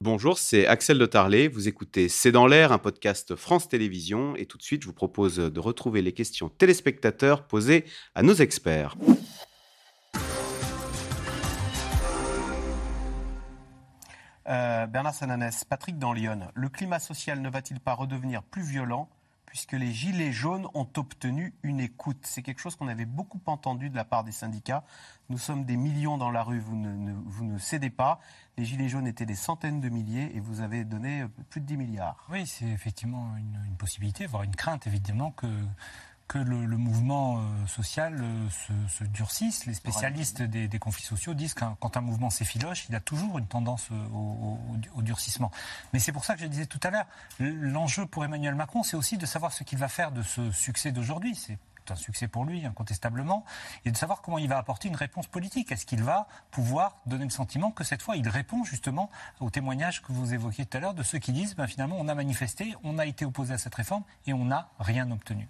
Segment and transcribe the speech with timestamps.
[0.00, 1.48] Bonjour, c'est Axel de Tarlet.
[1.48, 4.36] Vous écoutez C'est dans l'air, un podcast France Télévisions.
[4.36, 8.34] Et tout de suite, je vous propose de retrouver les questions téléspectateurs posées à nos
[8.34, 8.94] experts.
[14.48, 16.48] Euh, Bernard Sananès, Patrick dans Lyon.
[16.54, 19.08] Le climat social ne va-t-il pas redevenir plus violent
[19.48, 22.18] puisque les Gilets jaunes ont obtenu une écoute.
[22.22, 24.84] C'est quelque chose qu'on avait beaucoup entendu de la part des syndicats.
[25.30, 28.20] Nous sommes des millions dans la rue, vous ne, vous ne cédez pas.
[28.58, 31.76] Les Gilets jaunes étaient des centaines de milliers et vous avez donné plus de 10
[31.78, 32.26] milliards.
[32.30, 35.46] Oui, c'est effectivement une, une, possibilité, voire une crainte évidemment que
[36.28, 39.64] que le, le mouvement euh, social euh, se, se, durcisse.
[39.64, 43.38] Les spécialistes des, des, conflits sociaux disent que quand un mouvement s'effiloche, il a toujours
[43.38, 45.50] une tendance euh, au, au, au durcissement.
[45.92, 47.06] Mais c'est pour ça que je disais tout à l'heure,
[47.40, 50.92] l'enjeu pour Emmanuel Macron, c'est aussi de savoir ce qu'il va faire de ce succès
[50.92, 51.34] d'aujourd'hui.
[51.34, 51.58] C'est
[51.90, 53.46] un succès pour lui, incontestablement,
[53.86, 55.72] et de savoir comment il va apporter une réponse politique.
[55.72, 59.08] Est-ce qu'il va pouvoir donner le sentiment que cette fois, il répond justement
[59.40, 62.08] au témoignage que vous évoquiez tout à l'heure de ceux qui disent, ben, finalement, on
[62.08, 65.48] a manifesté, on a été opposé à cette réforme et on n'a rien obtenu?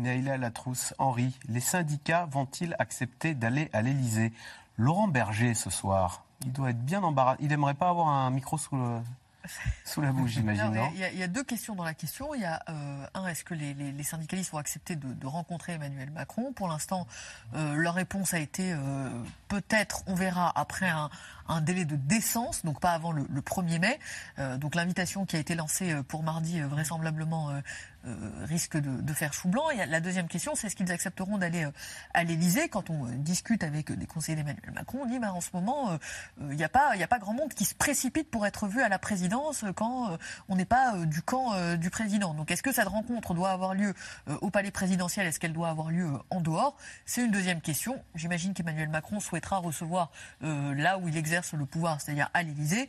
[0.00, 4.32] Naïla Latrousse, Henri, les syndicats vont-ils accepter d'aller à l'Elysée
[4.76, 7.38] Laurent Berger, ce soir, il doit être bien embarrassé.
[7.42, 9.00] Il n'aimerait pas avoir un micro sous le,
[9.84, 10.72] sous la bouche, j'imagine.
[10.94, 12.34] Il y, y, a deux questions dans la question.
[12.34, 15.26] Il y a euh, un, est-ce que les, les, les, syndicalistes vont accepter de, de
[15.26, 16.52] rencontrer Emmanuel Macron?
[16.52, 17.06] Pour l'instant,
[17.54, 19.10] euh, leur réponse a été euh,
[19.48, 21.10] peut-être, on verra après un,
[21.50, 23.98] un, délai de décence, donc pas avant le, le 1er mai.
[24.38, 27.52] Euh, donc l'invitation qui a été lancée pour mardi, vraisemblablement,
[28.06, 29.68] euh, risque de, faire chou blanc.
[29.68, 31.70] Et la deuxième question, c'est est-ce qu'ils accepteront d'aller euh,
[32.14, 35.50] à l'Elysée Quand on discute avec des conseillers d'Emmanuel Macron, on dit bah, en ce
[35.52, 35.98] moment,
[36.40, 38.88] il n'y a, pas, a pas grand monde qui se précipite pour être vu à
[38.88, 40.16] la présidence quand
[40.48, 42.32] on n'est pas du camp du président.
[42.32, 43.92] Donc est-ce que cette rencontre doit avoir lieu
[44.40, 45.26] au palais présidentiel?
[45.26, 46.76] Est-ce qu'elle doit avoir lieu en dehors?
[47.04, 48.02] C'est une deuxième question.
[48.14, 52.88] J'imagine qu'Emmanuel Macron souhaitera recevoir là où il exerce le pouvoir, c'est-à-dire à l'Elysée.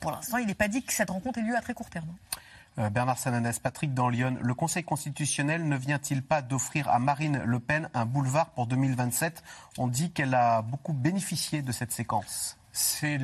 [0.00, 2.08] pour l'instant, il n'est pas dit que cette rencontre ait lieu à très court terme.
[2.78, 7.42] Euh, Bernard Sananès, Patrick dans Lyon, le Conseil constitutionnel ne vient-il pas d'offrir à Marine
[7.44, 9.42] Le Pen un boulevard pour 2027
[9.76, 13.18] On dit qu'elle a beaucoup bénéficié de cette séquence c'est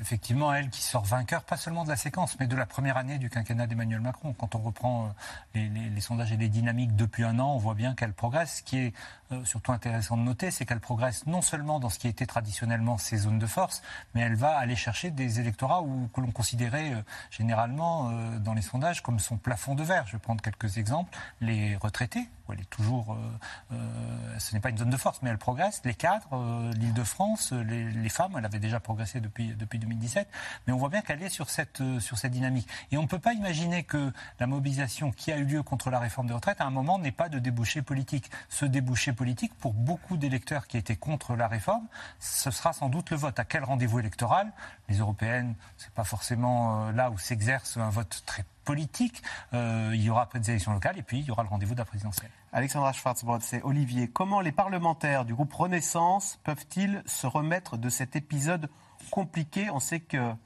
[0.00, 3.18] effectivement elle qui sort vainqueur, pas seulement de la séquence, mais de la première année
[3.18, 4.32] du quinquennat d'Emmanuel Macron.
[4.32, 5.12] Quand on reprend
[5.56, 8.58] euh, les, sondages et les dynamiques depuis un an, on voit bien qu'elle progresse.
[8.58, 8.94] Ce qui est
[9.32, 12.96] euh, surtout intéressant de noter, c'est qu'elle progresse non seulement dans ce qui était traditionnellement
[12.96, 13.82] ses zones de force,
[14.14, 18.62] mais elle va aller chercher des électorats où, que l'on considérait euh, généralement dans les
[18.62, 20.06] sondages comme son plafond de verre.
[20.06, 21.16] Je vais prendre quelques exemples.
[21.40, 25.30] Les retraités, elle est toujours, euh, euh, ce n'est pas une zone de force, mais
[25.30, 25.80] elle progresse.
[25.84, 30.28] Les cadres, euh, l'Île-de-France, les, les, femmes, elle avait déjà progressé depuis, depuis 2017,
[30.66, 31.82] mais on voit bien qu'elle est sur cette,
[32.26, 32.68] dynamique.
[32.90, 35.98] Et on ne peut pas imaginer que la mobilisation qui a eu lieu contre la
[35.98, 38.30] réforme des retraites, à un moment, n'ait pas de débouché politique.
[38.48, 41.86] Ce débouché politique, pour beaucoup d'électeurs qui étaient contre la réforme,
[42.20, 43.38] ce sera sans doute le vote.
[43.38, 44.52] À quel rendez-vous électoral?
[44.88, 49.22] Les européennes, c'est pas forcément là où s'exerce un vote très politique.
[49.54, 51.72] Euh, il y aura après des élections locales et puis il y aura le rendez-vous
[51.72, 52.30] de la présidentielle.
[52.52, 54.08] Alexandra Schwarzbrod, c'est Olivier.
[54.08, 58.68] Comment les parlementaires du groupe Renaissance peuvent-ils se remettre de cet épisode
[59.10, 59.70] compliqué?
[59.70, 60.36] On sait qu'il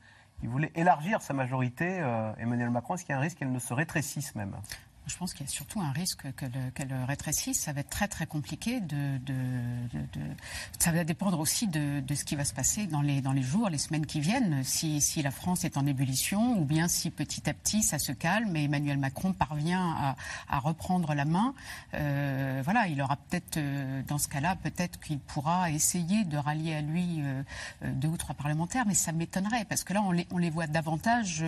[0.44, 2.94] voulait élargir sa majorité, euh, Emmanuel Macron.
[2.94, 4.54] Est-ce qu'il y a un risque qu'elle ne se rétrécisse même?
[5.06, 7.60] Je pense qu'il y a surtout un risque qu'elle qu rétrécisse.
[7.60, 8.80] Ça va être très très compliqué.
[8.80, 9.18] De,
[10.78, 14.06] ça va dépendre aussi de, ce qui va se passer dans les, jours, les semaines
[14.06, 14.62] qui viennent.
[14.64, 18.56] Si, la France est en ébullition ou bien si petit à petit ça se calme
[18.56, 20.14] et Emmanuel Macron parvient
[20.48, 21.54] à, reprendre la main,
[21.94, 26.74] euh, voilà, il aura peut-être, euh, dans ce cas-là, peut-être qu'il pourra essayer de rallier
[26.74, 27.42] à lui euh,
[27.82, 31.44] deux ou trois parlementaires, mais ça m'étonnerait parce que là on les, voit davantage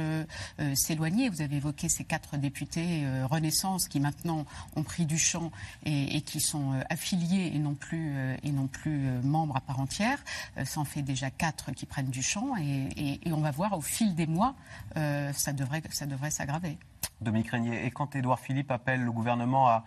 [0.74, 1.28] s'éloigner.
[1.28, 3.04] Vous avez évoqué ces quatre députés
[3.52, 4.46] Renaissance qui maintenant
[4.76, 5.50] ont pris du champ
[5.84, 9.56] et, et qui sont euh, affiliés et non plus, euh, et non plus euh, membres
[9.56, 10.18] à part entière.
[10.64, 13.76] ça en fait déjà quatre qui prennent du champ et, et, et on va voir
[13.76, 14.54] au fil des mois,
[14.94, 16.78] ça devrait, ça devrait s'aggraver.
[17.20, 19.84] Dominique Régnier, et quand Édouard Philippe appelle le gouvernement à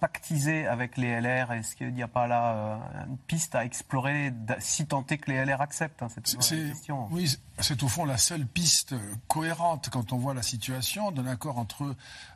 [0.00, 4.32] pactiser avec les LR Est-ce qu'il n'y a pas là euh, une piste à explorer,
[4.58, 8.18] si tant est que les LR acceptent hein, cette question Oui, c'est au fond la
[8.18, 8.94] seule piste
[9.28, 11.94] cohérente quand on voit la situation d'un accord entre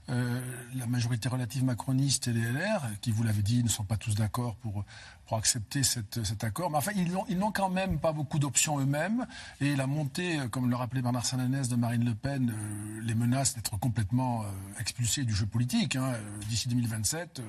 [0.08, 0.40] euh,
[0.74, 4.14] la majorité relative macroniste et les LR, qui, vous l'avez dit, ne sont pas tous
[4.14, 4.84] d'accord pour,
[5.26, 6.70] pour accepter cette, cet accord.
[6.70, 9.26] Mais enfin, ils n'ont quand même pas beaucoup d'options eux-mêmes.
[9.60, 13.54] Et la montée, comme le rappelait Bernard Sananès, de Marine Le Pen, euh, les menace
[13.54, 14.46] d'être complètement euh,
[14.80, 17.42] expulsés du jeu politique hein, euh, d'ici 2027.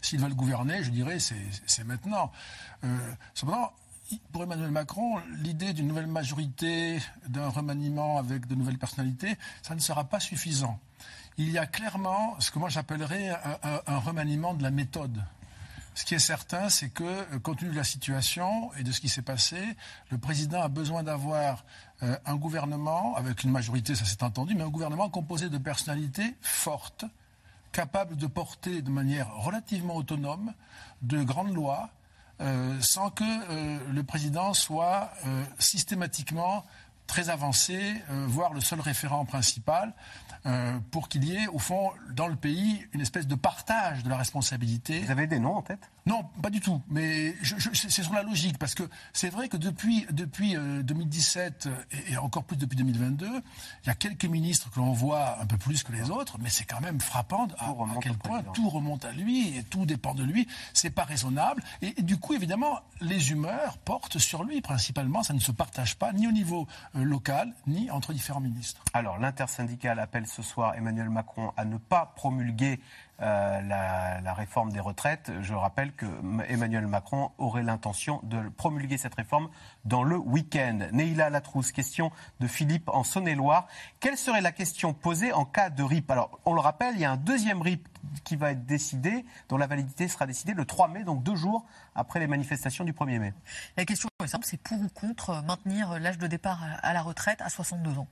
[0.00, 2.32] S'ils veulent gouverner, je dirais, c'est maintenant.
[3.34, 3.72] cependant,
[4.32, 9.80] pour Emmanuel Macron, l'idée d'une nouvelle majorité, d'un remaniement avec de nouvelles personnalités, ça ne
[9.80, 10.78] sera pas suffisant.
[11.36, 13.30] Il y a clairement ce que moi j'appellerais
[13.86, 15.24] un remaniement de la méthode.
[15.94, 19.00] Ce qui est certain, c'est que, euh, compte tenu de la situation et de ce
[19.00, 19.76] qui s'est passé,
[20.10, 21.64] le président a besoin d'avoir
[22.02, 26.34] euh, un gouvernement, avec une majorité, ça s'est entendu, mais un gouvernement composé de personnalités
[26.42, 27.04] fortes,
[27.74, 30.54] capables de porter de manière relativement autonome
[31.02, 31.90] de grandes lois,
[32.40, 35.10] euh, sans que le président soit
[35.58, 36.64] systématiquement
[37.06, 39.92] très avancé, voire le seul référent principal.
[40.46, 44.10] Euh, pour qu'il y ait, au fond, dans le pays, une espèce de partage de
[44.10, 45.00] la responsabilité.
[45.00, 45.90] Vous avez des noms en tête?
[46.06, 46.82] Non, pas du tout.
[46.90, 47.34] Mais
[47.72, 48.82] c'est sur la logique, parce que
[49.14, 51.74] c'est vrai que depuis, depuis 2017 euh,
[52.10, 55.56] et, encore plus depuis 2022, il y a quelques ministres que l'on voit un peu
[55.56, 59.12] plus que les autres, mais c'est quand même frappant à, quel point tout remonte à
[59.12, 60.46] lui et tout dépend de lui.
[60.74, 61.62] C'est pas raisonnable.
[61.80, 65.22] Et, du coup, évidemment, les humeurs portent sur lui principalement.
[65.22, 66.66] Ça ne se partage pas ni au niveau
[66.96, 68.84] euh, local, ni entre différents ministres.
[68.92, 72.80] Alors, l'intersyndicale appelle ce soir Emmanuel Macron à ne pas promulguer
[73.22, 75.30] euh, la, réforme des retraites.
[75.40, 76.06] Je rappelle que
[76.48, 79.48] Emmanuel Macron aurait l'intention de promulguer cette réforme
[79.84, 80.88] dans le week-end.
[80.92, 83.68] Neila Latrousse, question de Philippe en Saône-et-Loire.
[84.00, 86.10] Quelle serait la question posée en cas de RIP?
[86.10, 87.88] Alors, on le rappelle, il y a un deuxième RIP
[88.24, 91.64] qui va être décidé, dont la validité sera décidée le 3 mai, donc deux jours
[91.94, 93.34] après les manifestations du 1er mai.
[93.76, 97.40] La question est simple, c'est pour ou contre maintenir l'âge de départ à la retraite
[97.40, 98.08] à 62 ans?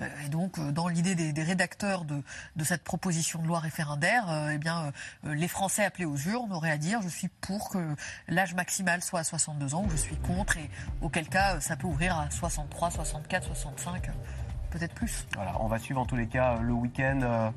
[0.00, 2.22] Euh, et donc, euh, dans l'idée des, rédacteurs de,
[2.64, 4.92] cette proposition de loi référendaire, euh, eh bien,
[5.24, 7.96] les Français appelés aux urnes auraient à dire je suis pour que
[8.28, 10.70] l'âge maximal soit à 62 ans, ou je suis contre, et
[11.00, 14.10] auquel cas ça peut ouvrir à 63, 64, 65,
[14.70, 15.26] peut-être plus.
[15.34, 17.52] Voilà, on va suivre en tous les cas le week-end.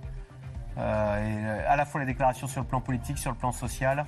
[0.78, 4.06] à la fois les déclarations sur le plan politique, sur le plan social,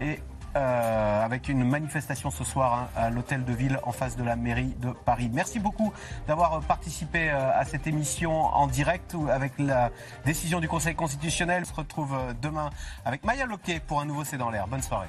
[0.00, 0.20] et
[0.56, 4.36] euh, avec une manifestation ce soir hein, à l'hôtel de ville en face de la
[4.36, 5.28] mairie de Paris.
[5.32, 5.92] Merci beaucoup
[6.28, 9.90] d'avoir participé euh, à cette émission en direct avec la
[10.24, 11.62] décision du Conseil constitutionnel.
[11.66, 12.70] On se retrouve euh, demain
[13.04, 14.68] avec Maya Loquet pour un nouveau C'est dans l'air.
[14.68, 15.08] Bonne soirée.